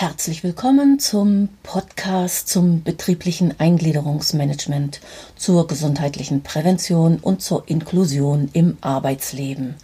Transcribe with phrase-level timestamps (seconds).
[0.00, 4.98] Herzlich willkommen zum Podcast zum betrieblichen Eingliederungsmanagement,
[5.36, 9.74] zur gesundheitlichen Prävention und zur Inklusion im Arbeitsleben.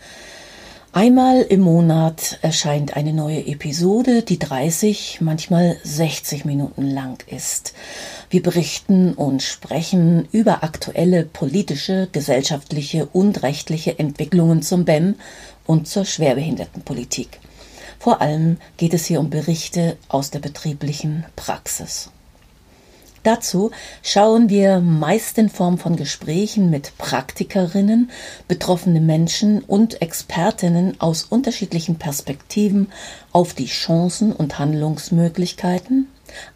[0.92, 7.74] Einmal im Monat erscheint eine neue Episode, die 30, manchmal 60 Minuten lang ist.
[8.30, 15.16] Wir berichten und sprechen über aktuelle politische, gesellschaftliche und rechtliche Entwicklungen zum BEM
[15.66, 17.38] und zur Schwerbehindertenpolitik.
[17.98, 22.10] Vor allem geht es hier um Berichte aus der betrieblichen Praxis.
[23.26, 23.72] Dazu
[24.04, 28.12] schauen wir meist in Form von Gesprächen mit Praktikerinnen,
[28.46, 32.92] betroffene Menschen und Expertinnen aus unterschiedlichen Perspektiven
[33.32, 36.06] auf die Chancen und Handlungsmöglichkeiten,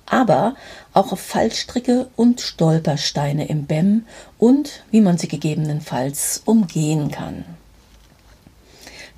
[0.06, 0.54] aber
[0.92, 4.04] auch auf Fallstricke und Stolpersteine im BEM
[4.38, 7.44] und wie man sie gegebenenfalls umgehen kann.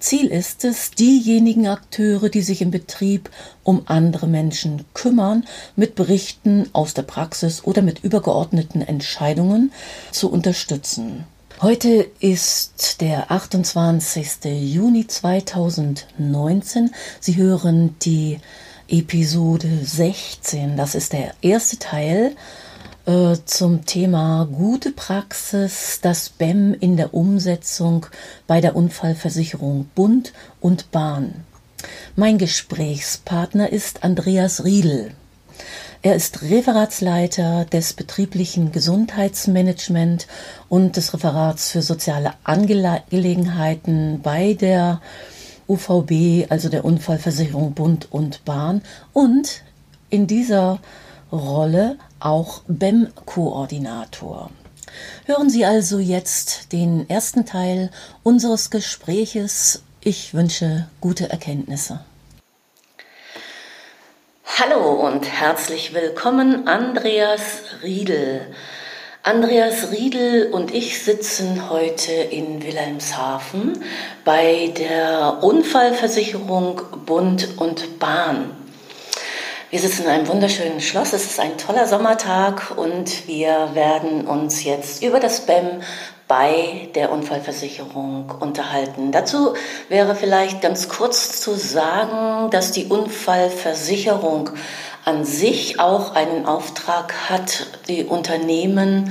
[0.02, 3.30] Ziel ist es, diejenigen Akteure, die sich im Betrieb
[3.62, 9.72] um andere Menschen kümmern, mit Berichten aus der Praxis oder mit übergeordneten Entscheidungen
[10.10, 11.24] zu unterstützen.
[11.60, 14.44] Heute ist der 28.
[14.44, 16.90] Juni 2019.
[17.20, 18.40] Sie hören die
[18.88, 20.76] Episode 16.
[20.76, 22.34] Das ist der erste Teil
[23.06, 28.06] äh, zum Thema gute Praxis, das BEM in der Umsetzung
[28.46, 31.44] bei der Unfallversicherung Bund und Bahn.
[32.14, 35.12] Mein Gesprächspartner ist Andreas Riedel.
[36.02, 40.26] Er ist Referatsleiter des betrieblichen Gesundheitsmanagement
[40.68, 45.00] und des Referats für soziale Angelegenheiten bei der
[45.68, 48.82] UVB, also der Unfallversicherung Bund und Bahn.
[49.12, 49.62] Und
[50.10, 50.80] in dieser
[51.32, 54.50] Rolle auch BEM-Koordinator.
[55.26, 57.90] Hören Sie also jetzt den ersten Teil
[58.22, 59.82] unseres Gespräches.
[60.00, 62.00] Ich wünsche gute Erkenntnisse.
[64.58, 68.46] Hallo und herzlich willkommen, Andreas Riedel.
[69.22, 73.82] Andreas Riedel und ich sitzen heute in Wilhelmshaven
[74.24, 78.61] bei der Unfallversicherung Bund und Bahn.
[79.72, 81.14] Wir sitzen in einem wunderschönen Schloss.
[81.14, 85.80] Es ist ein toller Sommertag und wir werden uns jetzt über das BEM
[86.28, 89.12] bei der Unfallversicherung unterhalten.
[89.12, 89.54] Dazu
[89.88, 94.50] wäre vielleicht ganz kurz zu sagen, dass die Unfallversicherung
[95.06, 99.10] an sich auch einen Auftrag hat, die Unternehmen,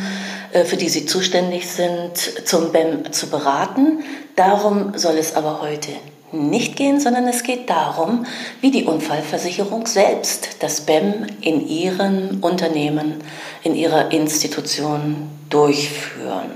[0.51, 4.03] äh, für die sie zuständig sind, zum BEM zu beraten.
[4.35, 5.89] Darum soll es aber heute
[6.33, 8.25] nicht gehen, sondern es geht darum,
[8.61, 13.15] wie die Unfallversicherung selbst das BEM in ihren Unternehmen,
[13.63, 16.51] in ihrer Institution durchführen.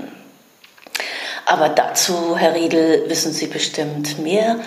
[1.46, 4.58] Aber dazu, Herr Riedel, wissen Sie bestimmt mehr.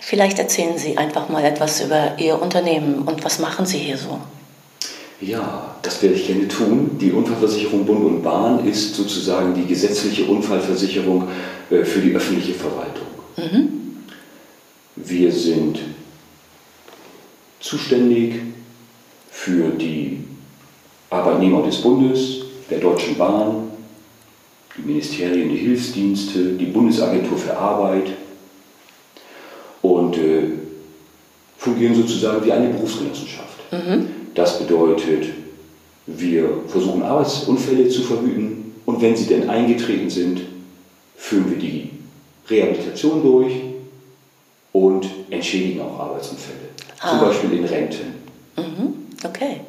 [0.00, 4.20] Vielleicht erzählen Sie einfach mal etwas über Ihr Unternehmen und was machen Sie hier so?
[5.20, 6.96] Ja, das werde ich gerne tun.
[7.00, 11.26] Die Unfallversicherung Bund und Bahn ist sozusagen die gesetzliche Unfallversicherung
[11.70, 13.06] äh, für die öffentliche Verwaltung.
[13.36, 13.87] Mhm.
[15.04, 15.78] Wir sind
[17.60, 18.34] zuständig
[19.30, 20.18] für die
[21.10, 22.38] Arbeitnehmer des Bundes,
[22.68, 23.70] der Deutschen Bahn,
[24.76, 28.08] die Ministerien, die Hilfsdienste, die Bundesagentur für Arbeit
[29.82, 30.50] und äh,
[31.56, 33.72] fungieren sozusagen wie eine Berufsgenossenschaft.
[33.72, 34.08] Mhm.
[34.34, 35.26] Das bedeutet,
[36.06, 40.40] wir versuchen Arbeitsunfälle zu verhüten und wenn sie denn eingetreten sind,
[41.16, 41.90] führen wir die
[42.48, 43.52] Rehabilitation durch
[44.78, 46.58] und entschädigen auch Arbeitsunfälle.
[47.00, 47.10] Ah.
[47.10, 48.14] Zum Beispiel in Renten.
[48.56, 49.06] Mhm.
[49.24, 49.60] Okay.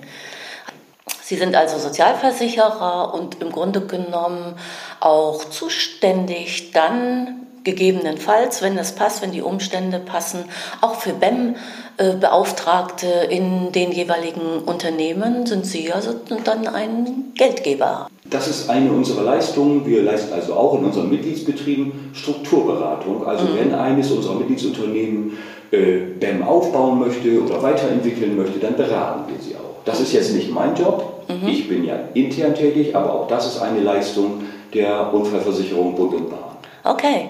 [1.21, 4.55] Sie sind also Sozialversicherer und im Grunde genommen
[4.99, 10.45] auch zuständig dann gegebenenfalls, wenn es passt, wenn die Umstände passen,
[10.81, 18.07] auch für BEM-Beauftragte in den jeweiligen Unternehmen sind Sie also dann ein Geldgeber.
[18.29, 19.85] Das ist eine unserer Leistungen.
[19.85, 23.25] Wir leisten also auch in unseren Mitgliedsbetrieben Strukturberatung.
[23.25, 23.57] Also mhm.
[23.59, 25.37] wenn eines unserer Mitgliedsunternehmen
[25.71, 29.83] äh, BEM aufbauen möchte oder weiterentwickeln möchte, dann beraten wir sie auch.
[29.85, 31.25] Das ist jetzt nicht mein Job.
[31.27, 31.47] Mhm.
[31.47, 34.43] Ich bin ja intern tätig, aber auch das ist eine Leistung
[34.73, 36.48] der Unfallversicherung Bund und Bahn.
[36.83, 37.29] Okay.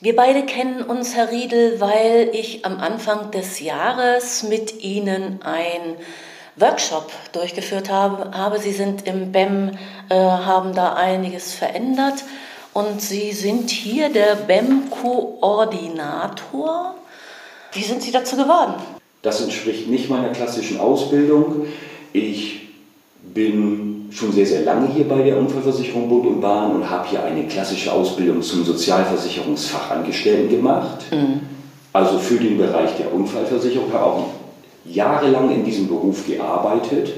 [0.00, 5.96] Wir beide kennen uns, Herr Riedel, weil ich am Anfang des Jahres mit Ihnen ein
[6.54, 8.30] Workshop durchgeführt habe.
[8.36, 8.60] habe.
[8.60, 9.72] Sie sind im BEM,
[10.08, 12.22] äh, haben da einiges verändert
[12.74, 16.94] und Sie sind hier der BEM-Koordinator.
[17.72, 18.74] Wie sind Sie dazu geworden?
[19.22, 21.66] Das entspricht nicht meiner klassischen Ausbildung.
[22.12, 22.68] Ich
[23.22, 27.22] bin schon sehr, sehr lange hier bei der Unfallversicherung Bund und Bahn und habe hier
[27.22, 31.04] eine klassische Ausbildung zum Sozialversicherungsfachangestellten gemacht.
[31.10, 31.40] Mhm.
[31.92, 34.26] Also für den Bereich der Unfallversicherung, habe auch
[34.84, 37.12] jahrelang in diesem Beruf gearbeitet,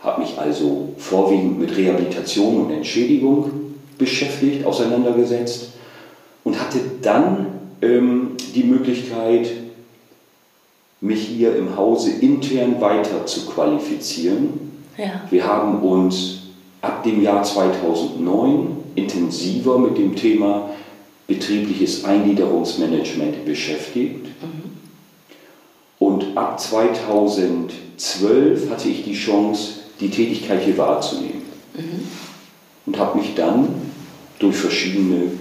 [0.00, 3.50] habe mich also vorwiegend mit Rehabilitation und Entschädigung
[3.98, 5.72] beschäftigt, auseinandergesetzt
[6.42, 7.46] und hatte dann
[7.80, 9.50] ähm, die Möglichkeit,
[11.00, 14.73] mich hier im Hause intern weiter zu qualifizieren.
[14.96, 15.22] Ja.
[15.30, 16.42] Wir haben uns
[16.80, 20.70] ab dem Jahr 2009 intensiver mit dem Thema
[21.26, 24.26] betriebliches Eingliederungsmanagement beschäftigt.
[24.26, 24.74] Mhm.
[25.98, 31.42] Und ab 2012 hatte ich die Chance, die Tätigkeit hier wahrzunehmen.
[31.74, 32.08] Mhm.
[32.86, 33.68] Und habe mich dann
[34.38, 35.32] durch verschiedene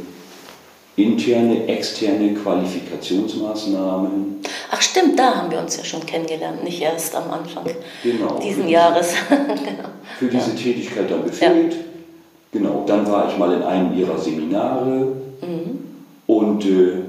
[0.96, 4.42] interne, externe Qualifikationsmaßnahmen.
[4.72, 7.66] Ach stimmt, da haben wir uns ja schon kennengelernt, nicht erst am Anfang
[8.04, 9.14] genau, diesen Jahres.
[9.30, 9.90] genau.
[10.20, 10.56] Für diese ja.
[10.56, 11.74] Tätigkeit dann befähigt.
[11.74, 11.80] Ja.
[12.52, 15.08] Genau, dann war ich mal in einem ihrer Seminare
[15.42, 15.80] mhm.
[16.28, 17.02] und äh,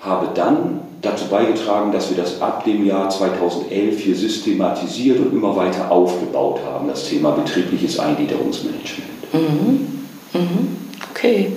[0.00, 5.54] habe dann dazu beigetragen, dass wir das ab dem Jahr 2011 hier systematisiert und immer
[5.54, 9.32] weiter aufgebaut haben, das Thema betriebliches Eingliederungsmanagement.
[9.32, 10.06] Mhm.
[10.32, 10.76] Mhm.
[11.10, 11.52] Okay.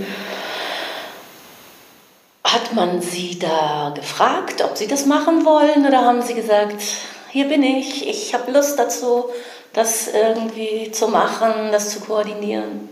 [2.57, 6.81] Hat man Sie da gefragt, ob Sie das machen wollen oder haben Sie gesagt,
[7.29, 9.25] hier bin ich, ich habe Lust dazu,
[9.73, 12.89] das irgendwie zu machen, das zu koordinieren?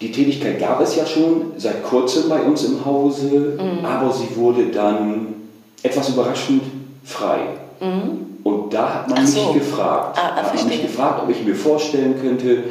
[0.00, 3.84] Die Tätigkeit gab es ja schon seit kurzem bei uns im Hause, mhm.
[3.84, 5.34] aber sie wurde dann
[5.80, 6.62] etwas überraschend
[7.04, 7.38] frei.
[7.78, 8.38] Mhm.
[8.42, 9.52] Und da hat man so.
[9.52, 12.64] mich gefragt, ah, hat man mich gefragt, ob ich mir vorstellen könnte,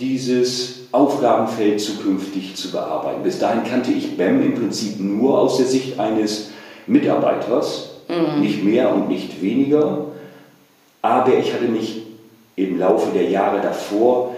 [0.00, 3.22] dieses Aufgabenfeld zukünftig zu bearbeiten.
[3.22, 6.52] Bis dahin kannte ich BEM im Prinzip nur aus der Sicht eines
[6.86, 8.40] Mitarbeiters, mhm.
[8.40, 10.06] nicht mehr und nicht weniger.
[11.02, 12.02] Aber ich hatte mich
[12.56, 14.34] im Laufe der Jahre davor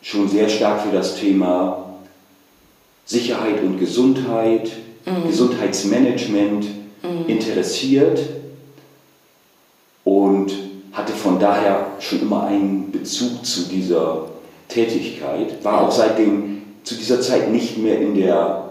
[0.00, 1.86] schon sehr stark für das Thema
[3.04, 4.70] Sicherheit und Gesundheit,
[5.04, 5.28] mhm.
[5.28, 6.64] Gesundheitsmanagement
[7.02, 7.26] mhm.
[7.26, 8.20] interessiert
[10.04, 10.52] und
[10.92, 14.28] hatte von daher schon immer einen Bezug zu dieser
[14.68, 18.70] Tätigkeit, war auch seitdem zu dieser Zeit nicht mehr in der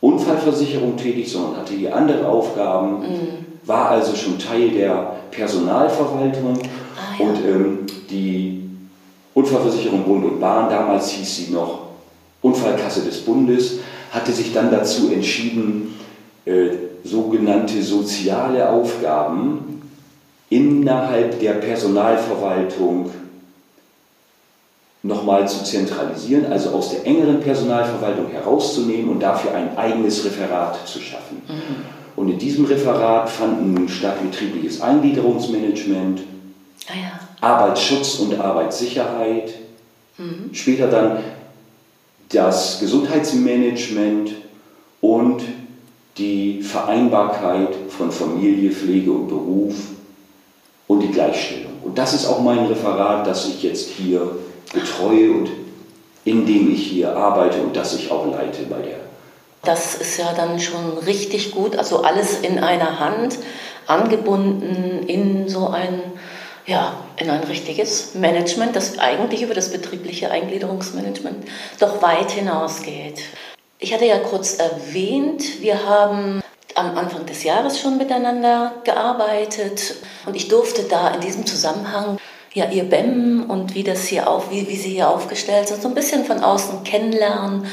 [0.00, 3.28] Unfallversicherung tätig, sondern hatte hier andere Aufgaben, mhm.
[3.64, 7.26] war also schon Teil der Personalverwaltung ah, ja.
[7.26, 7.78] und ähm,
[8.08, 8.62] die
[9.34, 11.80] Unfallversicherung Bund und Bahn, damals hieß sie noch
[12.42, 13.78] Unfallkasse des Bundes,
[14.10, 15.94] hatte sich dann dazu entschieden,
[16.46, 16.70] äh,
[17.04, 19.82] sogenannte soziale Aufgaben
[20.48, 23.10] innerhalb der Personalverwaltung
[25.02, 31.00] nochmal zu zentralisieren, also aus der engeren Personalverwaltung herauszunehmen und dafür ein eigenes Referat zu
[31.00, 31.42] schaffen.
[31.48, 32.00] Mhm.
[32.16, 36.20] Und in diesem Referat fanden nun statt betriebliches Eingliederungsmanagement,
[36.88, 37.20] ah ja.
[37.40, 39.54] Arbeitsschutz und Arbeitssicherheit,
[40.18, 40.50] mhm.
[40.52, 41.18] später dann
[42.28, 44.32] das Gesundheitsmanagement
[45.00, 45.42] und
[46.18, 49.74] die Vereinbarkeit von Familie, Pflege und Beruf
[50.86, 51.72] und die Gleichstellung.
[51.82, 54.30] Und das ist auch mein Referat, das ich jetzt hier
[54.72, 55.50] betreue und
[56.24, 59.00] in dem ich hier arbeite und das ich auch leite bei der.
[59.62, 63.38] Das ist ja dann schon richtig gut, also alles in einer Hand,
[63.86, 66.00] angebunden in so ein,
[66.66, 71.44] ja, in ein richtiges Management, das eigentlich über das betriebliche Eingliederungsmanagement
[71.78, 73.22] doch weit hinausgeht.
[73.78, 76.42] Ich hatte ja kurz erwähnt, wir haben
[76.74, 79.96] am Anfang des Jahres schon miteinander gearbeitet
[80.26, 82.18] und ich durfte da in diesem Zusammenhang
[82.54, 85.88] ja, ihr BEM und wie das hier auf, wie, wie sie hier aufgestellt sind, so
[85.88, 87.66] ein bisschen von außen kennenlernen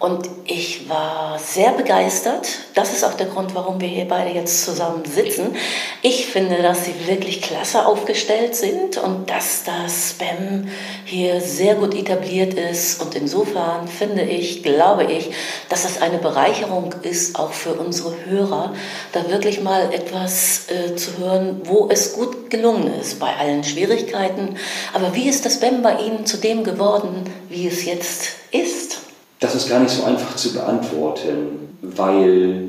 [0.00, 2.48] und ich war sehr begeistert.
[2.74, 5.54] Das ist auch der Grund, warum wir hier beide jetzt zusammen sitzen.
[6.00, 10.68] Ich finde, dass sie wirklich klasse aufgestellt sind und dass das Spam
[11.04, 13.02] hier sehr gut etabliert ist.
[13.02, 15.32] Und insofern finde ich, glaube ich,
[15.68, 18.72] dass das eine Bereicherung ist, auch für unsere Hörer,
[19.12, 24.56] da wirklich mal etwas äh, zu hören, wo es gut gelungen ist bei allen Schwierigkeiten.
[24.94, 29.09] Aber wie ist das Spam bei Ihnen zu dem geworden, wie es jetzt ist?
[29.40, 32.68] Das ist gar nicht so einfach zu beantworten, weil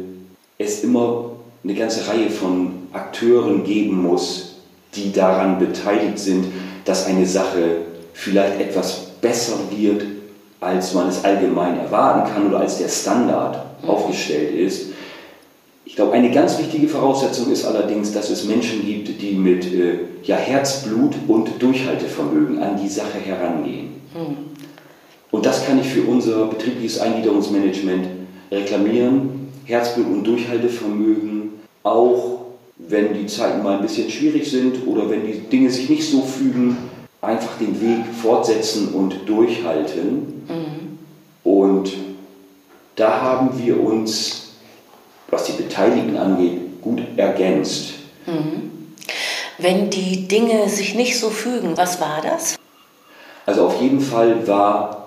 [0.57, 1.31] es immer
[1.63, 4.55] eine ganze Reihe von Akteuren geben muss,
[4.95, 6.45] die daran beteiligt sind,
[6.85, 7.81] dass eine Sache
[8.13, 10.03] vielleicht etwas besser wird,
[10.59, 13.89] als man es allgemein erwarten kann oder als der Standard mhm.
[13.89, 14.87] aufgestellt ist.
[15.85, 19.99] Ich glaube, eine ganz wichtige Voraussetzung ist allerdings, dass es Menschen gibt, die mit äh,
[20.23, 24.01] ja, Herzblut und Durchhaltevermögen an die Sache herangehen.
[24.13, 24.50] Mhm.
[25.31, 28.07] Und das kann ich für unser betriebliches Eingliederungsmanagement
[28.51, 29.51] reklamieren.
[29.65, 32.41] Herzblut und Durchhaltevermögen, auch
[32.77, 36.21] wenn die Zeiten mal ein bisschen schwierig sind oder wenn die Dinge sich nicht so
[36.21, 36.77] fügen,
[37.21, 40.43] einfach den Weg fortsetzen und durchhalten.
[40.47, 40.99] Mhm.
[41.43, 41.93] Und
[42.95, 44.53] da haben wir uns,
[45.29, 47.93] was die Beteiligten angeht, gut ergänzt.
[48.25, 48.71] Mhm.
[49.57, 51.77] wenn die Dinge sich nicht so fügen.
[51.77, 52.57] Was war das?
[53.45, 55.00] Also auf jeden Fall war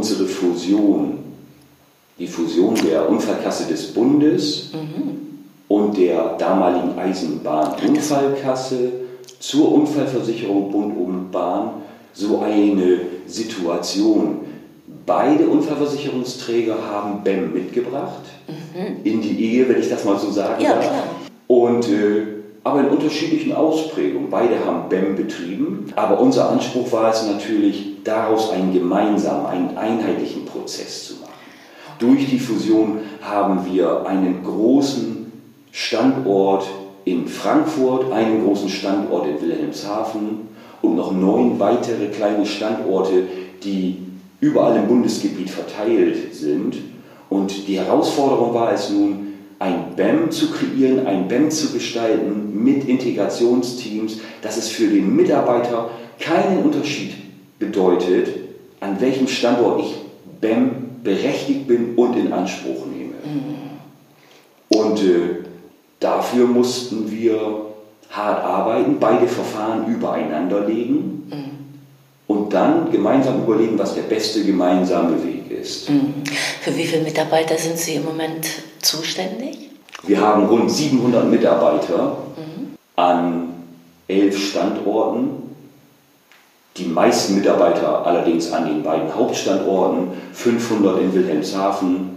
[0.00, 1.18] unsere Fusion,
[2.18, 5.44] die Fusion der Unfallkasse des Bundes mhm.
[5.68, 8.92] und der damaligen Eisenbahnunfallkasse
[9.38, 11.82] zur Unfallversicherung Bund und Bahn
[12.14, 14.38] so eine Situation.
[15.04, 19.04] Beide Unfallversicherungsträger haben BEM mitgebracht mhm.
[19.04, 20.86] in die Ehe, wenn ich das mal so sagen ja, darf.
[20.86, 21.02] Klar.
[21.46, 24.30] Und äh, aber in unterschiedlichen Ausprägungen.
[24.30, 30.44] Beide haben BEM betrieben, aber unser Anspruch war es natürlich, daraus einen gemeinsamen, einen einheitlichen
[30.44, 31.30] Prozess zu machen.
[31.98, 35.30] Durch die Fusion haben wir einen großen
[35.70, 36.66] Standort
[37.04, 40.48] in Frankfurt, einen großen Standort in Wilhelmshaven
[40.82, 43.24] und noch neun weitere kleine Standorte,
[43.62, 43.98] die
[44.40, 46.76] überall im Bundesgebiet verteilt sind.
[47.28, 49.26] Und die Herausforderung war es nun,
[49.58, 55.90] ein BEM zu kreieren, ein BEM zu gestalten mit Integrationsteams, dass es für den Mitarbeiter
[56.18, 57.12] keinen Unterschied
[57.60, 58.28] bedeutet,
[58.80, 59.94] an welchem Standort ich
[60.40, 63.14] BEM berechtigt bin und in Anspruch nehme.
[63.24, 64.76] Mhm.
[64.76, 65.44] Und äh,
[66.00, 67.66] dafür mussten wir
[68.10, 71.50] hart arbeiten, beide Verfahren übereinander legen mhm.
[72.26, 75.88] und dann gemeinsam überlegen, was der beste gemeinsame Weg ist.
[75.88, 76.14] Mhm.
[76.62, 78.48] Für wie viele Mitarbeiter sind Sie im Moment
[78.80, 79.70] zuständig?
[80.02, 82.76] Wir haben rund 700 Mitarbeiter mhm.
[82.96, 83.48] an
[84.08, 85.49] elf Standorten.
[86.80, 92.10] Die meisten Mitarbeiter allerdings an den beiden Hauptstandorten, 500 in Wilhelmshaven,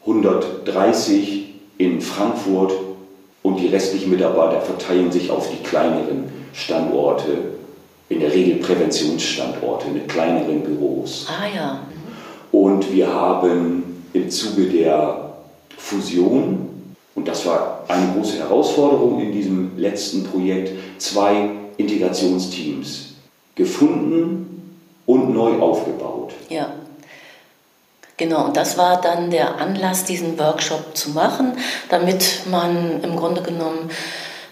[0.00, 1.44] 130
[1.76, 2.72] in Frankfurt
[3.42, 6.24] und die restlichen Mitarbeiter verteilen sich auf die kleineren
[6.54, 7.36] Standorte,
[8.08, 11.26] in der Regel Präventionsstandorte mit kleineren Büros.
[11.28, 11.80] Ah ja.
[12.50, 15.34] Und wir haben im Zuge der
[15.76, 23.07] Fusion, und das war eine große Herausforderung in diesem letzten Projekt, zwei Integrationsteams
[23.58, 24.72] gefunden
[25.04, 26.32] und neu aufgebaut.
[26.48, 26.72] Ja.
[28.16, 31.52] Genau, und das war dann der Anlass, diesen Workshop zu machen,
[31.88, 33.90] damit man im Grunde genommen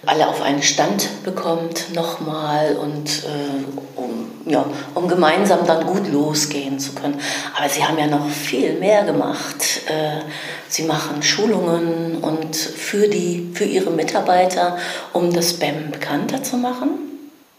[0.05, 6.79] alle auf einen Stand bekommt nochmal und äh, um, ja, um gemeinsam dann gut losgehen
[6.79, 7.21] zu können.
[7.59, 9.83] Aber Sie haben ja noch viel mehr gemacht.
[9.89, 10.21] Äh,
[10.69, 14.79] Sie machen Schulungen und für, die, für Ihre Mitarbeiter,
[15.13, 17.16] um das BEM bekannter zu machen.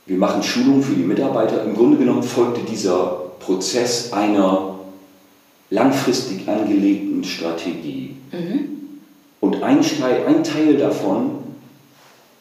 [0.08, 1.66] Wir machen Schulungen für die Mitarbeiter.
[1.66, 4.80] Im Grunde genommen folgte dieser Prozess einer
[5.70, 8.16] langfristig angelegten Strategie.
[8.32, 8.70] Mhm.
[9.42, 11.32] Und ein Teil, ein Teil davon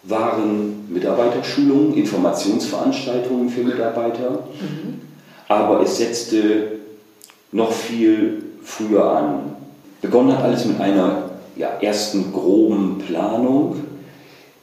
[0.04, 5.00] waren Mitarbeiterschulungen, Informationsveranstaltungen für Mitarbeiter, mhm.
[5.48, 6.78] aber es setzte
[7.50, 9.56] noch viel früher an.
[10.00, 13.76] Begonnen hat alles mit einer ja, ersten groben Planung.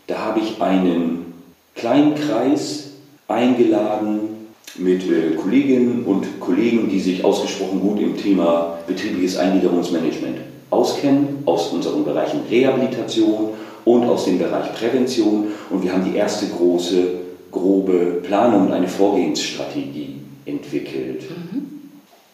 [0.07, 1.33] Da habe ich einen
[1.75, 2.92] kleinen Kreis
[3.27, 4.43] eingeladen
[4.77, 10.37] mit äh, Kolleginnen und Kollegen, die sich ausgesprochen gut im Thema betriebliches Eingliederungsmanagement
[10.69, 13.49] auskennen, aus unseren Bereichen Rehabilitation
[13.85, 15.47] und aus dem Bereich Prävention.
[15.69, 17.07] Und wir haben die erste große,
[17.51, 20.15] grobe Planung und eine Vorgehensstrategie
[20.45, 21.23] entwickelt.
[21.29, 21.91] Mhm.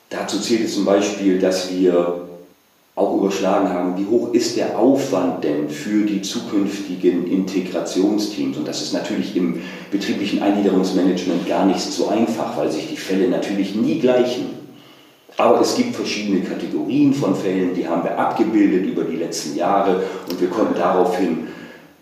[0.09, 2.28] Dazu zählt es zum Beispiel, dass wir
[2.99, 8.57] auch überschlagen haben, wie hoch ist der Aufwand denn für die zukünftigen Integrationsteams?
[8.57, 13.29] Und das ist natürlich im betrieblichen Eingliederungsmanagement gar nicht so einfach, weil sich die Fälle
[13.29, 14.47] natürlich nie gleichen.
[15.37, 20.03] Aber es gibt verschiedene Kategorien von Fällen, die haben wir abgebildet über die letzten Jahre
[20.29, 21.47] und wir konnten daraufhin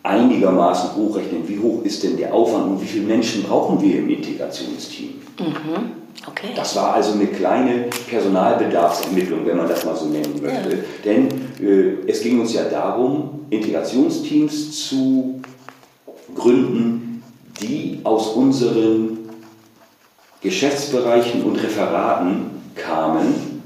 [0.01, 4.09] einigermaßen hochrechnen, wie hoch ist denn der Aufwand und wie viele Menschen brauchen wir im
[4.09, 5.09] Integrationsteam.
[5.39, 5.96] Mhm.
[6.25, 6.49] Okay.
[6.55, 10.69] Das war also eine kleine Personalbedarfsermittlung, wenn man das mal so nennen möchte.
[10.69, 10.83] Ja.
[11.05, 11.27] Denn
[11.61, 15.41] äh, es ging uns ja darum, Integrationsteams zu
[16.35, 17.23] gründen,
[17.61, 19.29] die aus unseren
[20.41, 23.61] Geschäftsbereichen und Referaten kamen.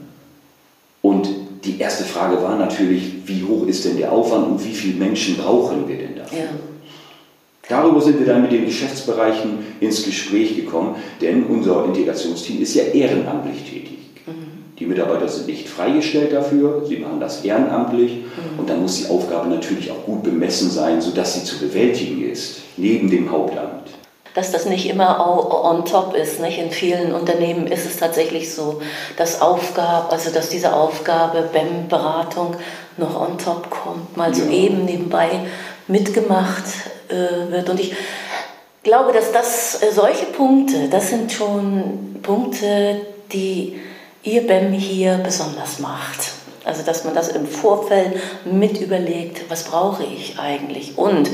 [1.01, 1.29] Und
[1.63, 5.38] die erste Frage war natürlich, wie hoch ist denn der Aufwand und wie viele Menschen
[5.38, 6.39] brauchen wir denn dafür?
[6.39, 6.50] Ja.
[7.71, 12.83] Darüber sind wir dann mit den Geschäftsbereichen ins Gespräch gekommen, denn unser Integrationsteam ist ja
[12.83, 13.97] ehrenamtlich tätig.
[14.27, 14.75] Mhm.
[14.77, 18.59] Die Mitarbeiter sind nicht freigestellt dafür, sie machen das ehrenamtlich mhm.
[18.59, 22.57] und dann muss die Aufgabe natürlich auch gut bemessen sein, sodass sie zu bewältigen ist,
[22.75, 23.89] neben dem Hauptamt.
[24.33, 25.25] Dass das nicht immer
[25.65, 26.41] on top ist.
[26.41, 26.57] Nicht?
[26.57, 28.81] In vielen Unternehmen ist es tatsächlich so,
[29.15, 32.55] dass Aufgabe, also dass diese Aufgabe BEM-Beratung
[32.97, 35.29] noch on top kommt, mal so eben nebenbei
[35.87, 36.65] mitgemacht
[37.12, 37.70] wird.
[37.70, 37.94] Und ich
[38.84, 43.01] glaube, dass das äh, solche Punkte, das sind schon Punkte,
[43.32, 43.80] die
[44.24, 46.32] ihr BEM hier besonders macht.
[46.63, 50.98] Also dass man das im Vorfeld mit überlegt, was brauche ich eigentlich.
[50.98, 51.30] Und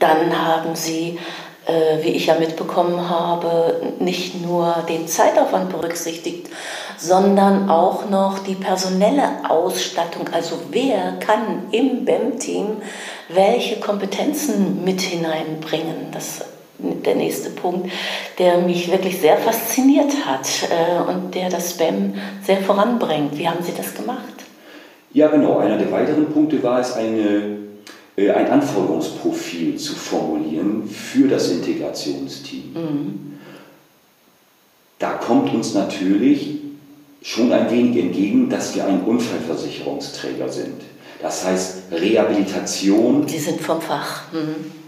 [0.00, 1.18] dann haben sie
[1.66, 6.48] äh, wie ich ja mitbekommen habe, nicht nur den Zeitaufwand berücksichtigt,
[6.98, 10.28] sondern auch noch die personelle Ausstattung.
[10.32, 12.82] Also wer kann im BEM-Team
[13.28, 16.10] welche Kompetenzen mit hineinbringen?
[16.12, 16.42] Das
[16.78, 17.90] der nächste Punkt,
[18.38, 22.14] der mich wirklich sehr fasziniert hat äh, und der das BEM
[22.44, 23.38] sehr voranbringt.
[23.38, 24.22] Wie haben Sie das gemacht?
[25.12, 25.58] Ja, genau.
[25.58, 27.58] Einer der weiteren Punkte war es, eine,
[28.16, 32.72] äh, ein Anforderungsprofil zu formulieren für das Integrationsteam.
[32.74, 33.38] Mhm.
[34.98, 36.56] Da kommt uns natürlich
[37.22, 40.82] schon ein wenig entgegen, dass wir ein Unfallversicherungsträger sind.
[41.20, 43.26] Das heißt, Rehabilitation.
[43.28, 44.32] Sie sind vom Fach.
[44.32, 44.84] Mhm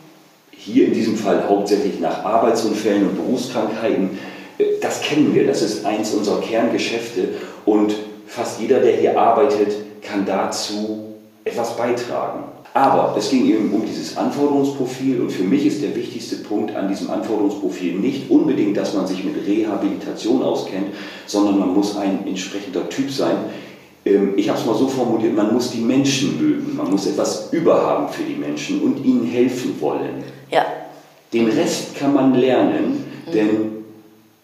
[0.66, 4.18] hier in diesem Fall hauptsächlich nach Arbeitsunfällen und Berufskrankheiten.
[4.58, 7.28] Äh, das kennen wir, das ist eins unserer Kerngeschäfte
[7.64, 7.94] und
[8.26, 11.14] fast jeder, der hier arbeitet, kann dazu
[11.44, 12.44] etwas beitragen.
[12.74, 16.88] Aber es ging eben um dieses Anforderungsprofil und für mich ist der wichtigste Punkt an
[16.88, 20.88] diesem Anforderungsprofil nicht unbedingt, dass man sich mit Rehabilitation auskennt,
[21.26, 23.36] sondern man muss ein entsprechender Typ sein.
[24.06, 27.52] Ähm, ich habe es mal so formuliert, man muss die Menschen mögen, man muss etwas
[27.52, 30.22] überhaben für die Menschen und ihnen helfen wollen.
[30.50, 30.64] Ja.
[31.32, 33.32] Den Rest kann man lernen, mhm.
[33.32, 33.50] denn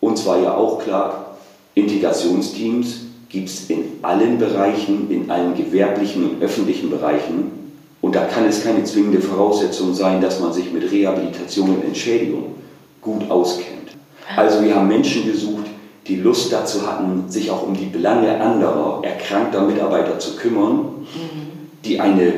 [0.00, 1.36] uns war ja auch klar,
[1.74, 7.62] Integrationsteams gibt es in allen Bereichen, in allen gewerblichen und öffentlichen Bereichen.
[8.02, 12.56] Und da kann es keine zwingende Voraussetzung sein, dass man sich mit Rehabilitation und Entschädigung
[13.00, 13.92] gut auskennt.
[14.36, 15.61] Also wir haben Menschen gesucht,
[16.06, 21.68] die Lust dazu hatten, sich auch um die Belange anderer erkrankter Mitarbeiter zu kümmern, mhm.
[21.84, 22.32] die eine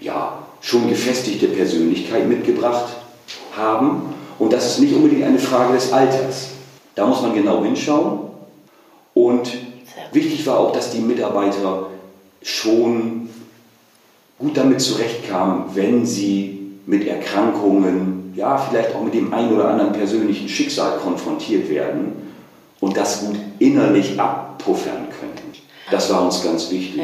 [0.00, 2.94] ja, schon gefestigte Persönlichkeit mitgebracht
[3.56, 4.14] haben.
[4.38, 6.50] Und das ist nicht unbedingt eine Frage des Alters.
[6.94, 8.20] Da muss man genau hinschauen.
[9.14, 9.50] Und
[10.12, 11.88] wichtig war auch, dass die Mitarbeiter
[12.42, 13.28] schon
[14.38, 19.92] gut damit zurechtkamen, wenn sie mit Erkrankungen, ja, vielleicht auch mit dem einen oder anderen
[19.92, 22.25] persönlichen Schicksal konfrontiert werden
[22.80, 25.46] und das gut innerlich abpuffern können.
[25.90, 27.00] Das war uns ganz wichtig.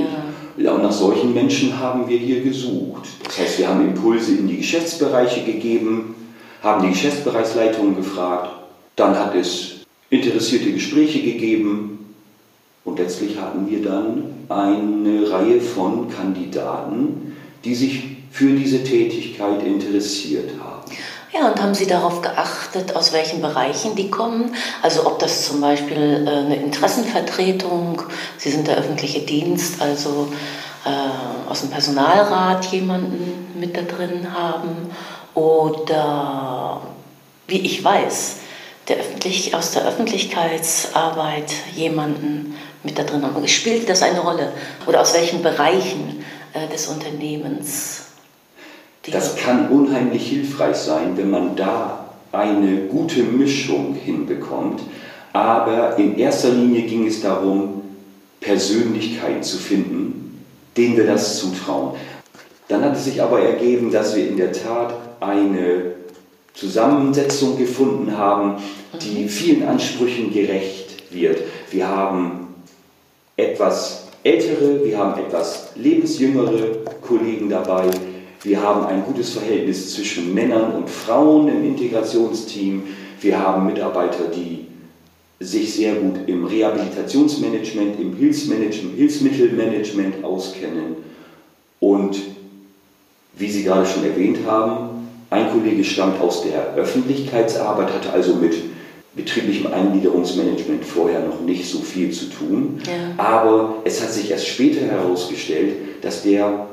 [0.56, 0.64] Ja.
[0.64, 0.72] ja.
[0.72, 3.08] und nach solchen Menschen haben wir hier gesucht.
[3.24, 6.14] Das heißt, wir haben Impulse in die Geschäftsbereiche gegeben,
[6.62, 8.50] haben die Geschäftsbereichsleitungen gefragt,
[8.96, 12.14] dann hat es interessierte Gespräche gegeben
[12.85, 20.50] und letztlich hatten wir dann eine Reihe von Kandidaten, die sich für diese Tätigkeit interessiert
[20.61, 20.90] haben.
[21.35, 24.55] Ja, und haben Sie darauf geachtet, aus welchen Bereichen die kommen?
[24.83, 28.03] Also ob das zum Beispiel äh, eine Interessenvertretung,
[28.37, 30.29] Sie sind der öffentliche Dienst, also
[30.85, 34.90] äh, aus dem Personalrat jemanden mit da drin haben
[35.33, 36.83] oder
[37.47, 38.37] wie ich weiß,
[38.88, 43.49] der öffentlich, aus der Öffentlichkeitsarbeit jemanden mit da drin haben.
[43.49, 44.53] Spielt das eine Rolle?
[44.87, 48.12] Oder aus welchen Bereichen äh, des Unternehmens?
[49.11, 54.81] Das kann unheimlich hilfreich sein, wenn man da eine gute Mischung hinbekommt.
[55.33, 57.83] Aber in erster Linie ging es darum,
[58.41, 60.45] Persönlichkeiten zu finden,
[60.77, 61.95] denen wir das zutrauen.
[62.69, 65.93] Dann hat es sich aber ergeben, dass wir in der Tat eine
[66.55, 68.57] Zusammensetzung gefunden haben,
[69.01, 69.29] die mhm.
[69.29, 71.38] vielen Ansprüchen gerecht wird.
[71.71, 72.49] Wir haben
[73.37, 77.91] etwas ältere, wir haben etwas lebensjüngere Kollegen dabei,
[78.44, 82.83] wir haben ein gutes Verhältnis zwischen Männern und Frauen im Integrationsteam.
[83.20, 84.66] Wir haben Mitarbeiter, die
[85.38, 90.96] sich sehr gut im Rehabilitationsmanagement, im Hilfsmanagement, Hilfsmittelmanagement auskennen.
[91.78, 92.16] Und
[93.38, 98.55] wie Sie gerade schon erwähnt haben, ein Kollege stammt aus der Öffentlichkeitsarbeit, hatte also mit
[99.14, 102.81] betrieblichem Eingliederungsmanagement vorher noch nicht so viel zu tun.
[102.87, 103.24] Ja.
[103.24, 106.66] Aber es hat sich erst später herausgestellt, dass der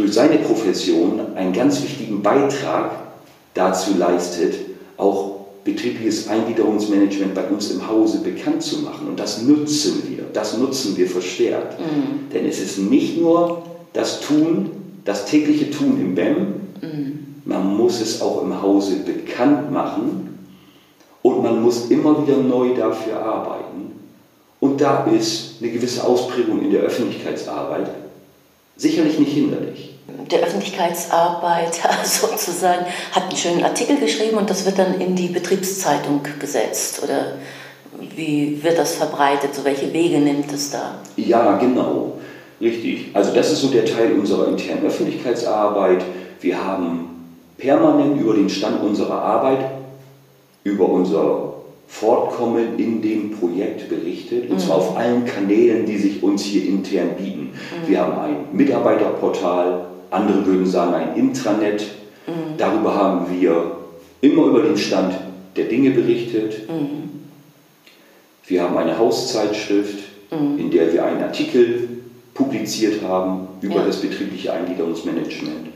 [0.00, 2.92] durch seine Profession einen ganz wichtigen Beitrag
[3.54, 4.54] dazu leistet,
[4.96, 9.08] auch betriebliches Eingliederungsmanagement bei uns im Hause bekannt zu machen.
[9.08, 11.78] Und das nutzen wir, das nutzen wir verstärkt.
[11.78, 12.30] Mhm.
[12.32, 14.70] Denn es ist nicht nur das Tun,
[15.04, 16.36] das tägliche Tun im BEM,
[16.80, 17.18] mhm.
[17.44, 20.38] man muss es auch im Hause bekannt machen
[21.22, 23.92] und man muss immer wieder neu dafür arbeiten.
[24.60, 27.90] Und da ist eine gewisse Ausprägung in der Öffentlichkeitsarbeit
[28.80, 29.89] sicherlich nicht hinderlich.
[30.30, 36.22] Der Öffentlichkeitsarbeiter sozusagen hat einen schönen Artikel geschrieben und das wird dann in die Betriebszeitung
[36.38, 37.32] gesetzt oder
[38.16, 39.54] wie wird das verbreitet?
[39.54, 40.96] So welche Wege nimmt es da?
[41.16, 42.12] Ja, genau,
[42.60, 43.10] richtig.
[43.12, 46.02] Also das ist so der Teil unserer internen Öffentlichkeitsarbeit.
[46.40, 47.10] Wir haben
[47.58, 49.70] permanent über den Stand unserer Arbeit,
[50.64, 51.54] über unser
[51.86, 54.60] Fortkommen in dem Projekt berichtet, und mhm.
[54.60, 57.50] zwar auf allen Kanälen, die sich uns hier intern bieten.
[57.50, 57.88] Mhm.
[57.88, 61.82] Wir haben ein Mitarbeiterportal, andere würden sagen ein Intranet.
[62.26, 62.56] Mhm.
[62.58, 63.76] Darüber haben wir
[64.20, 65.14] immer über den Stand
[65.56, 66.68] der Dinge berichtet.
[66.68, 67.10] Mhm.
[68.46, 69.98] Wir haben eine Hauszeitschrift,
[70.30, 70.58] Mhm.
[70.58, 71.88] in der wir einen Artikel
[72.34, 73.84] publiziert haben über Ja.
[73.86, 75.68] das betriebliche Eingliederungsmanagement.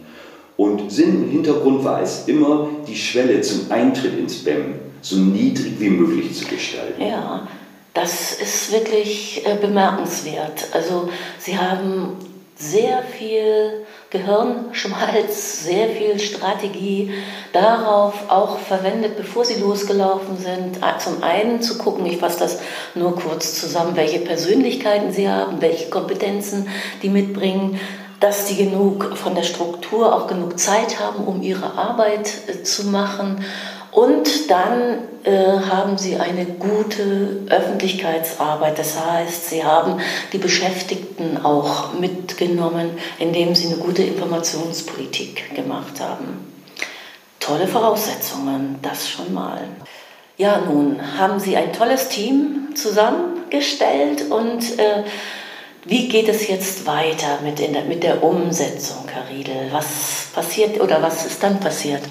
[0.56, 5.72] Und Sinn im Hintergrund war es immer, die Schwelle zum Eintritt ins BEM so niedrig
[5.80, 7.02] wie möglich zu gestalten.
[7.02, 7.48] Ja,
[7.92, 10.68] das ist wirklich äh, bemerkenswert.
[10.72, 11.08] Also
[11.40, 12.10] Sie haben
[12.56, 17.10] sehr viel Gehirnschmalz, sehr viel Strategie
[17.52, 20.78] darauf auch verwendet, bevor Sie losgelaufen sind.
[21.00, 22.60] Zum einen zu gucken, ich fasse das
[22.94, 26.68] nur kurz zusammen, welche Persönlichkeiten Sie haben, welche Kompetenzen
[27.02, 27.80] die mitbringen,
[28.20, 32.86] dass die genug von der Struktur auch genug Zeit haben, um ihre Arbeit äh, zu
[32.86, 33.44] machen.
[33.94, 38.76] Und dann äh, haben sie eine gute Öffentlichkeitsarbeit.
[38.76, 40.00] Das heißt, sie haben
[40.32, 46.52] die Beschäftigten auch mitgenommen, indem sie eine gute Informationspolitik gemacht haben.
[47.38, 49.60] Tolle Voraussetzungen, das schon mal.
[50.38, 55.04] Ja, nun haben Sie ein tolles Team zusammengestellt und äh,
[55.84, 59.68] wie geht es jetzt weiter mit, der, mit der Umsetzung, Herr Riedel?
[59.70, 62.02] Was passiert oder was ist dann passiert?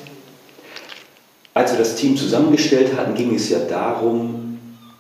[1.54, 4.58] Als wir das Team zusammengestellt hatten, ging es ja darum,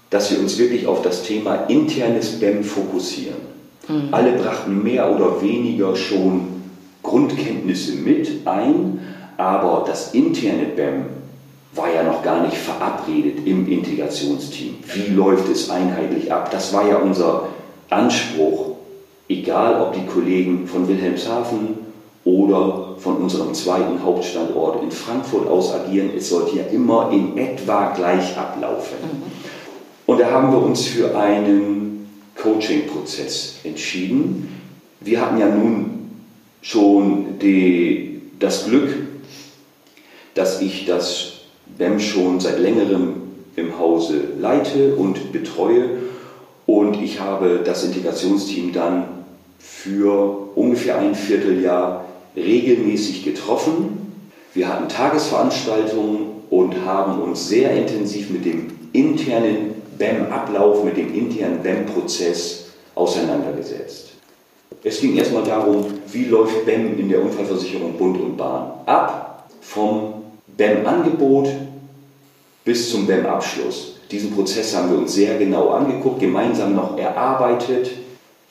[0.09, 3.53] dass wir uns wirklich auf das Thema internes BEM fokussieren.
[4.11, 6.61] Alle brachten mehr oder weniger schon
[7.01, 8.99] Grundkenntnisse mit ein,
[9.37, 11.05] aber das interne BEM
[11.73, 14.75] war ja noch gar nicht verabredet im Integrationsteam.
[14.93, 16.51] Wie läuft es einheitlich ab?
[16.51, 17.47] Das war ja unser
[17.89, 18.75] Anspruch,
[19.27, 21.77] egal ob die Kollegen von Wilhelmshaven
[22.23, 26.11] oder von unserem zweiten Hauptstandort in Frankfurt aus agieren.
[26.17, 28.95] Es sollte ja immer in etwa gleich ablaufen.
[30.05, 32.07] Und da haben wir uns für einen
[32.41, 34.61] Coaching-Prozess entschieden.
[35.01, 36.11] Wir hatten ja nun
[36.61, 38.95] schon die, das Glück,
[40.33, 41.33] dass ich das
[41.77, 43.15] BEM schon seit längerem
[43.57, 45.89] im Hause leite und betreue.
[46.65, 49.07] Und ich habe das Integrationsteam dann
[49.59, 54.27] für ungefähr ein Vierteljahr regelmäßig getroffen.
[54.53, 61.61] Wir hatten Tagesveranstaltungen und haben uns sehr intensiv mit dem internen BEM-Ablauf, mit dem internen
[61.63, 62.65] BEM-Prozess
[62.95, 64.09] auseinandergesetzt.
[64.83, 70.13] Es ging erstmal darum, wie läuft BEM in der Unfallversicherung Bund und Bahn ab, vom
[70.57, 71.49] BEM-Angebot
[72.65, 73.95] bis zum BEM-Abschluss.
[74.11, 77.91] Diesen Prozess haben wir uns sehr genau angeguckt, gemeinsam noch erarbeitet.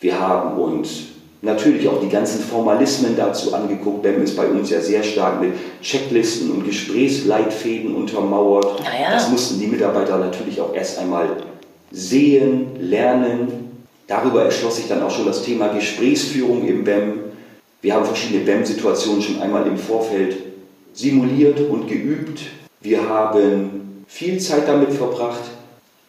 [0.01, 1.12] Wir haben uns
[1.43, 4.03] natürlich auch die ganzen Formalismen dazu angeguckt.
[4.03, 5.53] BEM ist bei uns ja sehr stark mit
[5.83, 8.81] Checklisten und Gesprächsleitfäden untermauert.
[8.81, 9.13] Naja.
[9.13, 11.37] Das mussten die Mitarbeiter natürlich auch erst einmal
[11.91, 13.83] sehen, lernen.
[14.07, 17.21] Darüber erschloss sich dann auch schon das Thema Gesprächsführung im BEM.
[17.83, 20.37] Wir haben verschiedene BEM-Situationen schon einmal im Vorfeld
[20.95, 22.41] simuliert und geübt.
[22.81, 25.43] Wir haben viel Zeit damit verbracht,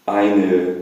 [0.05, 0.75] eine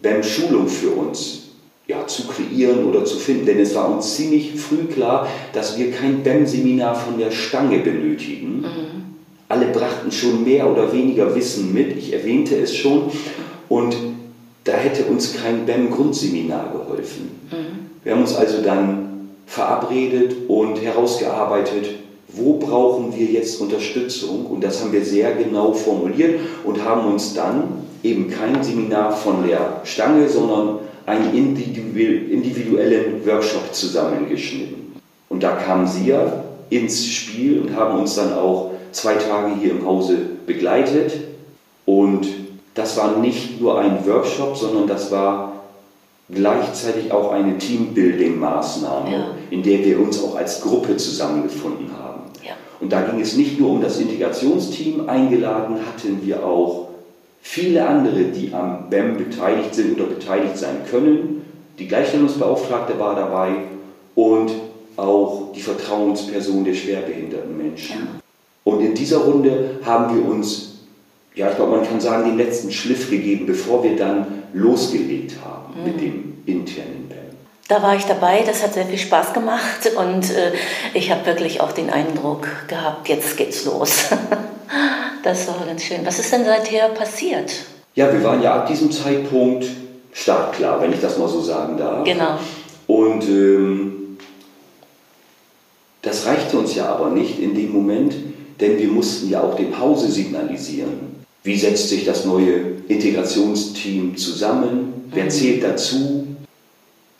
[0.00, 1.41] BEM-Schulung für uns
[1.86, 5.90] ja, zu kreieren oder zu finden, denn es war uns ziemlich früh klar, dass wir
[5.90, 8.64] kein BEM-Seminar von der Stange benötigen.
[9.48, 13.10] Alle brachten schon mehr oder weniger Wissen mit, ich erwähnte es schon,
[13.68, 13.96] und
[14.64, 17.30] da hätte uns kein BEM-Grundseminar geholfen.
[18.04, 21.90] Wir haben uns also dann verabredet und herausgearbeitet,
[22.28, 24.46] wo brauchen wir jetzt Unterstützung?
[24.46, 27.64] Und das haben wir sehr genau formuliert und haben uns dann
[28.02, 30.78] eben kein Seminar von der Stange, sondern
[31.12, 34.92] einen individuellen Workshop zusammengeschnitten.
[35.28, 39.72] Und da kamen Sie ja ins Spiel und haben uns dann auch zwei Tage hier
[39.72, 41.12] im Hause begleitet.
[41.84, 42.26] Und
[42.74, 45.52] das war nicht nur ein Workshop, sondern das war
[46.30, 49.26] gleichzeitig auch eine Teambuilding-Maßnahme, Ja.
[49.50, 52.22] in der wir uns auch als Gruppe zusammengefunden haben.
[52.42, 52.52] Ja.
[52.80, 56.81] Und da ging es nicht nur um das Integrationsteam, eingeladen hatten wir auch
[57.42, 61.44] viele andere, die am BEM beteiligt sind oder beteiligt sein können.
[61.78, 63.50] Die Gleichstellungsbeauftragte war dabei
[64.14, 64.52] und
[64.96, 67.96] auch die Vertrauensperson der schwerbehinderten Menschen.
[68.64, 70.84] Und in dieser Runde haben wir uns,
[71.34, 75.84] ja, ich glaube, man kann sagen, den letzten Schliff gegeben, bevor wir dann losgelegt haben
[75.84, 77.01] mit dem internen.
[77.68, 80.52] Da war ich dabei, das hat sehr viel Spaß gemacht und äh,
[80.94, 84.06] ich habe wirklich auch den Eindruck gehabt, jetzt geht's los.
[85.22, 86.04] das war ganz schön.
[86.04, 87.52] Was ist denn seither passiert?
[87.94, 89.66] Ja, wir waren ja ab diesem Zeitpunkt
[90.12, 92.04] startklar, wenn ich das mal so sagen darf.
[92.04, 92.38] Genau.
[92.86, 94.18] Und ähm,
[96.02, 98.14] das reichte uns ja aber nicht in dem Moment,
[98.60, 105.08] denn wir mussten ja auch dem Hause signalisieren, wie setzt sich das neue Integrationsteam zusammen,
[105.12, 106.21] wer zählt dazu,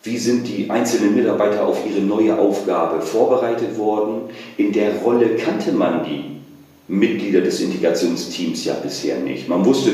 [0.02, 4.22] wie sind die einzelnen Mitarbeiter auf ihre neue Aufgabe vorbereitet worden,
[4.56, 6.40] in der Rolle kannte man die
[6.88, 9.48] Mitglieder des Integrationsteams ja bisher nicht.
[9.48, 9.92] Man wusste,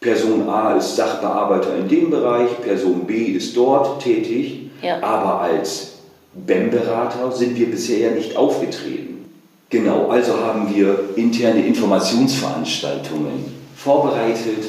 [0.00, 5.02] Person A ist Sachbearbeiter in dem Bereich, Person B ist dort tätig, ja.
[5.02, 5.98] aber als
[6.32, 9.24] BEM-Berater sind wir bisher ja nicht aufgetreten.
[9.68, 13.44] Genau, also haben wir interne Informationsveranstaltungen
[13.76, 14.64] vorbereitet,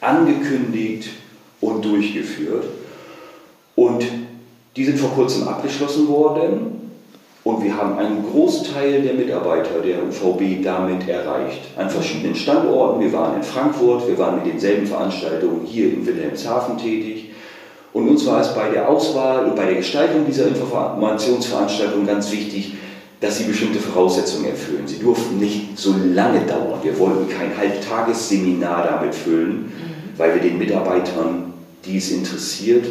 [0.00, 1.10] angekündigt
[1.60, 2.64] und durchgeführt.
[3.80, 4.04] Und
[4.76, 6.90] die sind vor kurzem abgeschlossen worden
[7.44, 11.62] und wir haben einen Großteil der Mitarbeiter der UVB damit erreicht.
[11.78, 13.00] An verschiedenen Standorten.
[13.00, 17.30] Wir waren in Frankfurt, wir waren mit denselben Veranstaltungen hier in Wilhelmshaven tätig.
[17.94, 22.74] Und uns war es bei der Auswahl und bei der Gestaltung dieser Informationsveranstaltung ganz wichtig,
[23.20, 24.86] dass sie bestimmte Voraussetzungen erfüllen.
[24.86, 26.80] Sie durften nicht so lange dauern.
[26.82, 30.18] Wir wollten kein Halbtagesseminar damit füllen, mhm.
[30.18, 31.54] weil wir den Mitarbeitern,
[31.86, 32.84] die es interessiert,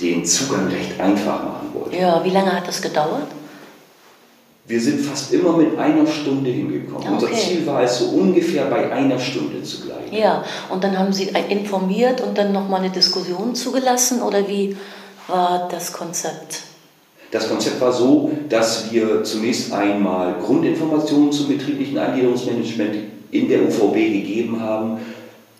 [0.00, 1.96] den Zugang recht einfach machen wollten.
[1.96, 3.28] Ja, wie lange hat das gedauert?
[4.66, 7.02] Wir sind fast immer mit einer Stunde hingekommen.
[7.02, 7.12] Okay.
[7.12, 10.12] Unser Ziel war es, so ungefähr bei einer Stunde zu bleiben.
[10.12, 14.76] Ja, und dann haben Sie informiert und dann nochmal eine Diskussion zugelassen oder wie
[15.26, 16.62] war das Konzept?
[17.32, 22.94] Das Konzept war so, dass wir zunächst einmal Grundinformationen zum betrieblichen Eingliederungsmanagement
[23.30, 24.98] in der UVB gegeben haben.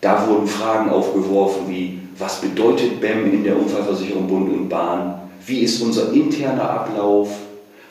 [0.01, 5.21] Da wurden Fragen aufgeworfen wie, was bedeutet BEM in der Unfallversicherung Bund und Bahn?
[5.45, 7.29] Wie ist unser interner Ablauf?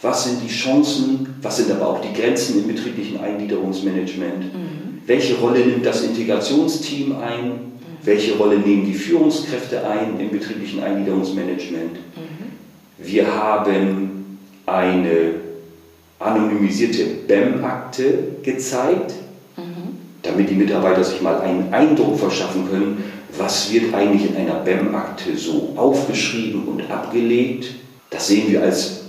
[0.02, 5.02] was sind die Chancen, was sind aber auch die Grenzen im betrieblichen Eingliederungsmanagement, mhm.
[5.06, 7.58] welche Rolle nimmt das Integrationsteam ein, mhm.
[8.02, 11.92] welche Rolle nehmen die Führungskräfte ein im betrieblichen Eingliederungsmanagement.
[11.92, 12.50] Mhm.
[12.98, 15.34] Wir haben eine
[16.18, 19.12] anonymisierte BEM-Akte gezeigt,
[19.56, 19.98] mhm.
[20.22, 23.04] damit die Mitarbeiter sich mal einen Eindruck verschaffen können,
[23.38, 27.74] was wird eigentlich in einer BEM-Akte so aufgeschrieben und abgelegt.
[28.10, 29.02] Das sehen wir als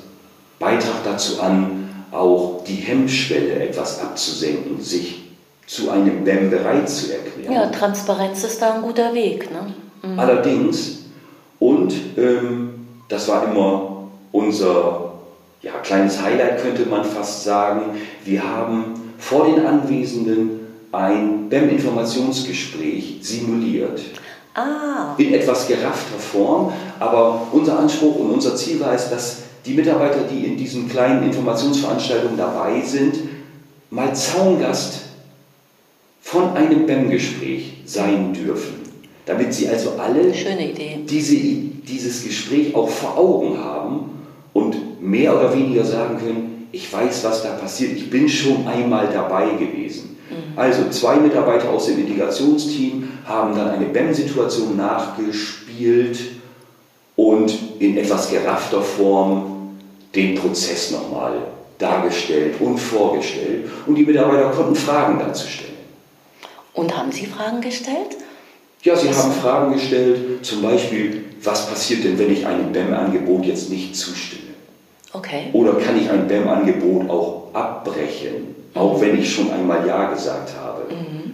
[0.60, 5.22] Beitrag dazu an, auch die Hemmschwelle etwas abzusenken, sich
[5.66, 7.54] zu einem BEM bereit zu erklären.
[7.54, 9.50] Ja, Transparenz ist da ein guter Weg.
[9.52, 9.74] Ne?
[10.04, 10.20] Mhm.
[10.20, 11.06] Allerdings,
[11.60, 15.14] und ähm, das war immer unser
[15.62, 20.61] ja, kleines Highlight, könnte man fast sagen, wir haben vor den Anwesenden
[20.92, 24.02] ein BEM-Informationsgespräch simuliert.
[24.54, 25.16] Ah.
[25.18, 30.24] In etwas geraffter Form, aber unser Anspruch und unser Ziel war es, dass die Mitarbeiter,
[30.30, 33.16] die in diesen kleinen Informationsveranstaltungen dabei sind,
[33.90, 35.02] mal Zaungast
[36.22, 38.82] von einem BEM-Gespräch sein dürfen.
[39.26, 40.34] Damit sie also alle
[41.06, 44.10] diese, dieses Gespräch auch vor Augen haben
[44.52, 49.10] und mehr oder weniger sagen können, ich weiß, was da passiert, ich bin schon einmal
[49.12, 50.18] dabei gewesen.
[50.56, 56.18] Also zwei Mitarbeiter aus dem Integrationsteam haben dann eine BEM-Situation nachgespielt
[57.16, 59.78] und in etwas geraffter Form
[60.16, 61.34] den Prozess nochmal
[61.78, 63.70] dargestellt und vorgestellt.
[63.86, 65.72] Und die Mitarbeiter konnten Fragen dazu stellen.
[66.74, 68.18] Und haben Sie Fragen gestellt?
[68.84, 73.70] Ja, sie haben Fragen gestellt, zum Beispiel, was passiert denn, wenn ich einem BEM-Angebot jetzt
[73.70, 74.51] nicht zustimme?
[75.14, 75.50] Okay.
[75.54, 78.80] Oder kann ich ein BEM-Angebot auch abbrechen, mhm.
[78.82, 80.94] auch wenn ich schon einmal Ja gesagt habe?
[80.94, 81.32] Mhm.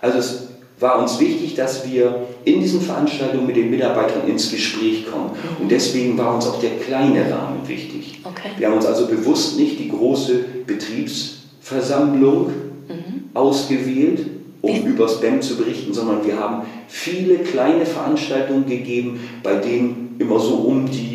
[0.00, 0.48] Also es
[0.80, 5.30] war uns wichtig, dass wir in diesen Veranstaltungen mit den Mitarbeitern ins Gespräch kommen.
[5.60, 8.20] Und deswegen war uns auch der kleine Rahmen wichtig.
[8.24, 8.50] Okay.
[8.56, 12.46] Wir haben uns also bewusst nicht die große Betriebsversammlung
[12.88, 13.30] mhm.
[13.34, 14.26] ausgewählt,
[14.62, 14.88] um Wie?
[14.88, 20.54] über Spam zu berichten, sondern wir haben viele kleine Veranstaltungen gegeben, bei denen immer so
[20.54, 21.09] um die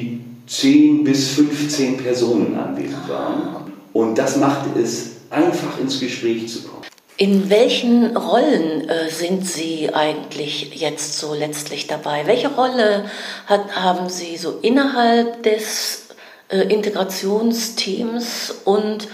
[0.47, 3.73] 10 bis 15 Personen anwesend waren.
[3.93, 6.84] Und das machte es einfach ins Gespräch zu kommen.
[7.17, 12.23] In welchen Rollen äh, sind Sie eigentlich jetzt so letztlich dabei?
[12.25, 13.05] Welche Rolle
[13.45, 16.08] hat, haben Sie so innerhalb des
[16.49, 19.08] äh, Integrationsteams und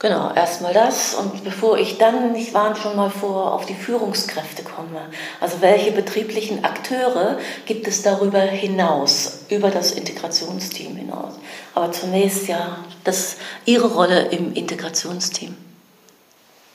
[0.00, 4.64] genau, erstmal das und bevor ich dann, ich warne schon mal vor, auf die Führungskräfte
[4.64, 5.02] komme.
[5.40, 11.34] Also welche betrieblichen Akteure gibt es darüber hinaus, über das Integrationsteam hinaus?
[11.76, 15.54] Aber zunächst ja, das Ihre Rolle im Integrationsteam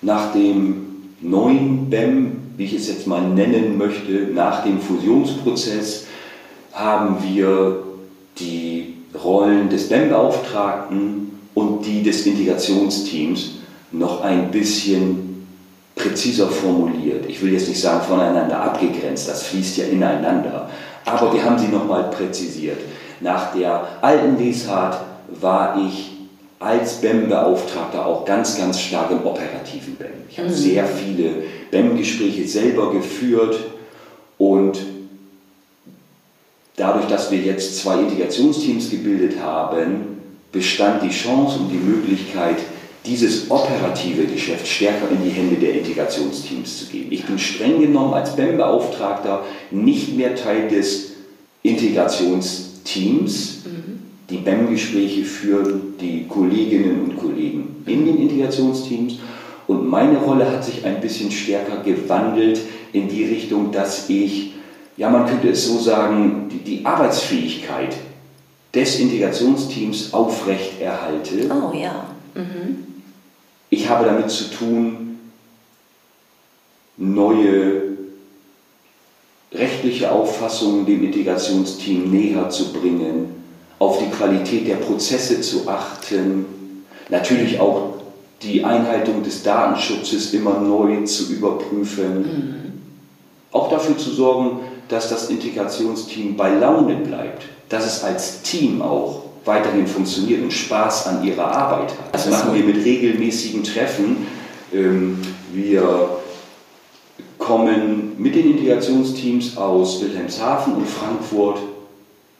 [0.06, 0.86] nach dem
[1.22, 6.06] neuen BEM, wie ich es jetzt mal nennen möchte, nach dem Fusionsprozess,
[6.74, 7.84] haben wir
[8.38, 13.56] die Rollen des BEM-Beauftragten und die des Integrationsteams
[13.92, 15.48] noch ein bisschen
[15.96, 17.26] präziser formuliert.
[17.28, 20.70] Ich will jetzt nicht sagen voneinander abgegrenzt, das fließt ja ineinander,
[21.06, 22.78] aber wir haben sie nochmal präzisiert.
[23.22, 25.00] Nach der alten Lesart
[25.40, 26.12] war ich
[26.60, 30.08] als BEM-Beauftragter auch ganz, ganz stark im operativen BEM.
[30.30, 30.54] Ich habe mhm.
[30.54, 33.58] sehr viele BEM-Gespräche selber geführt
[34.38, 34.80] und
[36.76, 40.15] dadurch, dass wir jetzt zwei Integrationsteams gebildet haben,
[40.56, 42.56] bestand die Chance und die Möglichkeit,
[43.06, 47.12] dieses operative Geschäft stärker in die Hände der Integrationsteams zu geben.
[47.12, 51.12] Ich bin streng genommen als BEM-Beauftragter nicht mehr Teil des
[51.62, 53.66] Integrationsteams.
[53.66, 54.00] Mhm.
[54.30, 59.20] Die BEM-Gespräche führen die Kolleginnen und Kollegen in den Integrationsteams.
[59.68, 62.60] Und meine Rolle hat sich ein bisschen stärker gewandelt
[62.94, 64.54] in die Richtung, dass ich,
[64.96, 67.94] ja man könnte es so sagen, die, die Arbeitsfähigkeit
[68.76, 71.50] des Integrationsteams aufrechterhalte.
[71.50, 72.08] Oh ja.
[72.36, 72.86] Mhm.
[73.70, 75.20] Ich habe damit zu tun,
[76.98, 77.96] neue
[79.54, 83.44] rechtliche Auffassungen dem Integrationsteam näher zu bringen,
[83.80, 86.46] auf die Qualität der Prozesse zu achten,
[87.10, 87.96] natürlich auch
[88.42, 92.74] die Einhaltung des Datenschutzes immer neu zu überprüfen, mhm.
[93.52, 94.60] auch dafür zu sorgen,
[94.90, 101.08] dass das Integrationsteam bei Laune bleibt, dass es als Team auch weiterhin funktioniert und Spaß
[101.08, 102.14] an ihrer Arbeit hat.
[102.14, 104.28] Das machen wir mit regelmäßigen Treffen.
[104.74, 105.22] Ähm,
[105.54, 106.10] wir
[107.38, 111.60] kommen mit den Integrationsteams aus Wilhelmshaven und Frankfurt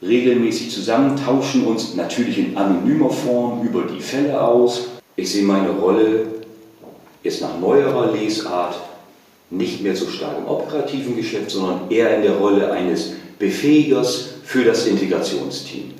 [0.02, 4.88] regelmäßig zusammen, tauschen uns natürlich in anonymer Form über die Fälle aus.
[5.14, 6.26] Ich sehe meine Rolle
[7.22, 8.74] jetzt nach neuerer Lesart
[9.50, 14.64] nicht mehr so stark im operativen Geschäft, sondern eher in der Rolle eines Befähigers für
[14.64, 15.92] das Integrationsteam.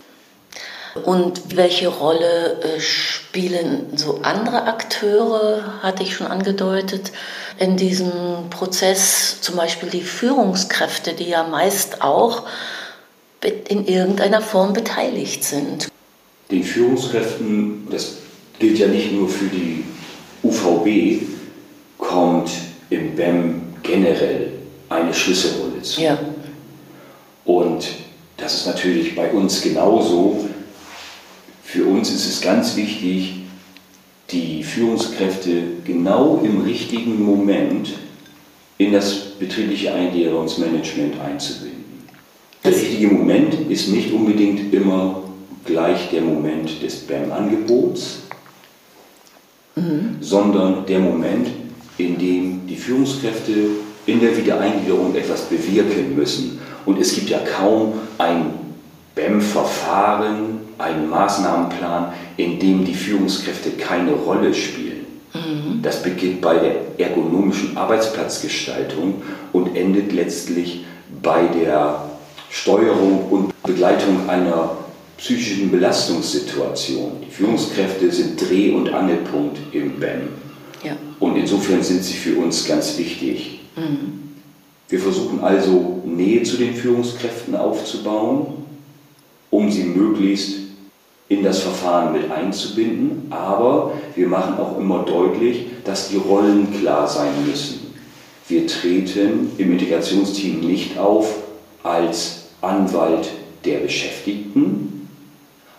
[1.04, 7.12] Und welche Rolle äh, spielen so andere Akteure, hatte ich schon angedeutet,
[7.58, 12.44] in diesem Prozess, zum Beispiel die Führungskräfte, die ja meist auch
[13.68, 15.88] in irgendeiner Form beteiligt sind?
[16.50, 18.18] Den Führungskräften, das
[18.58, 19.84] gilt ja nicht nur für die
[20.42, 21.26] UVB,
[21.98, 22.50] kommt
[22.88, 24.52] im BEM generell
[24.88, 26.00] eine Schlüsselrolle zu.
[26.00, 26.18] Ja.
[27.44, 27.86] Und
[28.36, 30.48] das ist natürlich bei uns genauso.
[31.64, 33.40] Für uns ist es ganz wichtig,
[34.30, 37.94] die Führungskräfte genau im richtigen Moment
[38.78, 41.84] in das betriebliche Eingliederungsmanagement einzubinden.
[42.64, 45.22] Der richtige Moment ist nicht unbedingt immer
[45.64, 48.22] gleich der Moment des BAM-Angebots,
[49.76, 50.16] mhm.
[50.20, 51.48] sondern der Moment,
[51.98, 53.52] in dem die Führungskräfte
[54.06, 56.60] in der Wiedereingliederung etwas bewirken müssen.
[56.86, 58.52] Und es gibt ja kaum ein
[59.14, 65.06] BEM-Verfahren, einen Maßnahmenplan, in dem die Führungskräfte keine Rolle spielen.
[65.34, 65.82] Mhm.
[65.82, 69.22] Das beginnt bei der ergonomischen Arbeitsplatzgestaltung
[69.52, 70.84] und endet letztlich
[71.22, 72.04] bei der
[72.50, 74.76] Steuerung und Begleitung einer
[75.18, 77.12] psychischen Belastungssituation.
[77.26, 80.28] Die Führungskräfte sind Dreh- und Angelpunkt im BEM.
[80.84, 80.92] Ja.
[81.18, 83.60] Und insofern sind sie für uns ganz wichtig.
[83.76, 84.25] Mhm.
[84.88, 88.66] Wir versuchen also Nähe zu den Führungskräften aufzubauen
[89.50, 90.58] um sie möglichst
[91.28, 93.26] in das Verfahren mit einzubinden.
[93.30, 97.94] Aber wir machen auch immer deutlich, dass die Rollen klar sein müssen.
[98.48, 101.34] Wir treten im Integrationsteam nicht auf
[101.82, 103.30] als Anwalt
[103.64, 105.08] der Beschäftigten,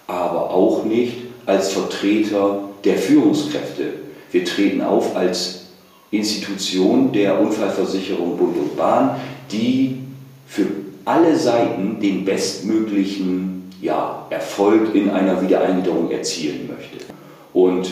[0.08, 3.93] aber auch nicht als Vertreter der Führungskräfte.
[4.32, 5.57] Wir treten auf als
[6.12, 9.20] Institution der Unfallversicherung Bund und Bahn,
[9.52, 9.98] die
[10.48, 10.67] für
[11.06, 17.06] alle Seiten den bestmöglichen ja, Erfolg in einer Wiedereingliederung erzielen möchte.
[17.54, 17.89] Und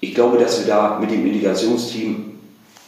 [0.00, 2.32] ich glaube, dass wir da mit dem Integrationsteam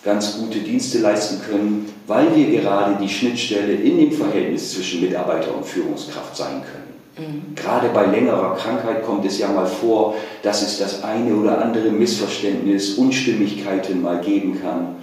[0.04, 5.54] ganz gute Dienste leisten können, weil wir gerade die Schnittstelle in dem Verhältnis zwischen Mitarbeiter
[5.56, 6.85] und Führungskraft sein können.
[7.18, 7.54] Mhm.
[7.54, 11.90] Gerade bei längerer Krankheit kommt es ja mal vor, dass es das eine oder andere
[11.90, 14.96] Missverständnis, Unstimmigkeiten mal geben kann.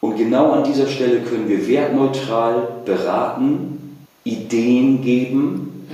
[0.00, 5.88] Und genau an dieser Stelle können wir wertneutral beraten, Ideen geben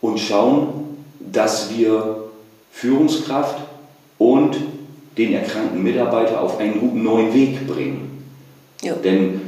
[0.00, 0.96] und schauen,
[1.32, 2.24] dass wir
[2.72, 3.56] Führungskraft
[4.18, 4.56] und
[5.18, 8.24] den erkrankten Mitarbeiter auf einen guten neuen Weg bringen.
[8.82, 8.94] Ja.
[8.94, 9.40] Denn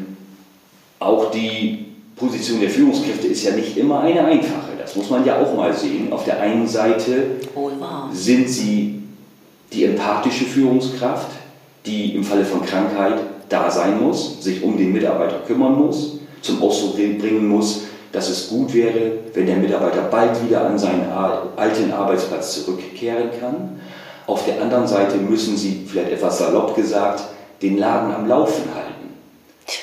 [0.98, 4.61] auch die Position der Führungskräfte ist ja nicht immer eine einfache.
[4.92, 6.12] Das muss man ja auch mal sehen.
[6.12, 7.36] Auf der einen Seite
[8.12, 9.02] sind sie
[9.72, 11.28] die empathische Führungskraft,
[11.86, 13.14] die im Falle von Krankheit
[13.48, 18.50] da sein muss, sich um den Mitarbeiter kümmern muss, zum Ausdruck bringen muss, dass es
[18.50, 21.10] gut wäre, wenn der Mitarbeiter bald wieder an seinen
[21.56, 23.80] alten Arbeitsplatz zurückkehren kann.
[24.26, 27.22] Auf der anderen Seite müssen Sie, vielleicht etwas salopp gesagt,
[27.62, 29.08] den Laden am Laufen halten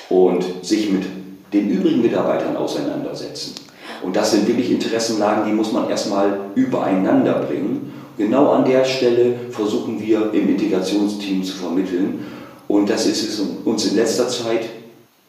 [0.10, 1.05] und sich mit
[1.51, 3.68] den übrigen Mitarbeitern auseinandersetzen.
[4.01, 7.93] Und das sind wirklich Interessenlagen, die muss man erstmal übereinander bringen.
[8.17, 12.25] Genau an der Stelle versuchen wir im Integrationsteam zu vermitteln.
[12.67, 14.69] Und das ist uns in letzter Zeit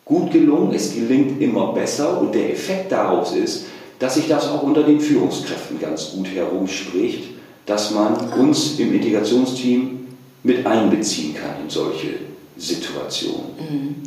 [0.04, 3.66] gut gelungen, es gelingt immer besser und der Effekt daraus ist,
[3.98, 7.30] dass sich das auch unter den Führungskräften ganz gut herumspricht,
[7.66, 10.08] dass man uns im Integrationsteam
[10.42, 12.29] mit einbeziehen kann in solche
[12.60, 14.02] Situationen.